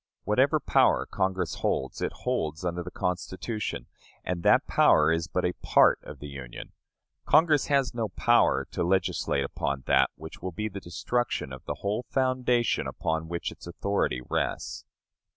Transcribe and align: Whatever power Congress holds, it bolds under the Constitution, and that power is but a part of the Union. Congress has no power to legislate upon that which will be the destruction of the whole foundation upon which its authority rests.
Whatever 0.23 0.59
power 0.59 1.05
Congress 1.05 1.57
holds, 1.61 2.01
it 2.01 2.11
bolds 2.25 2.65
under 2.65 2.81
the 2.81 2.89
Constitution, 2.89 3.85
and 4.23 4.41
that 4.41 4.65
power 4.65 5.11
is 5.11 5.27
but 5.27 5.45
a 5.45 5.53
part 5.61 5.99
of 6.01 6.17
the 6.17 6.27
Union. 6.27 6.71
Congress 7.27 7.67
has 7.67 7.93
no 7.93 8.09
power 8.09 8.65
to 8.71 8.83
legislate 8.83 9.43
upon 9.43 9.83
that 9.85 10.09
which 10.15 10.41
will 10.41 10.49
be 10.53 10.67
the 10.67 10.79
destruction 10.79 11.53
of 11.53 11.63
the 11.65 11.81
whole 11.81 12.01
foundation 12.09 12.87
upon 12.87 13.27
which 13.27 13.51
its 13.51 13.67
authority 13.67 14.21
rests. 14.27 14.85